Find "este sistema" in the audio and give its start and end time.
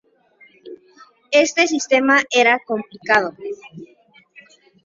1.43-2.23